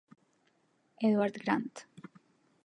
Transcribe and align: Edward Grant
Edward 1.03 1.37
Grant 1.45 1.85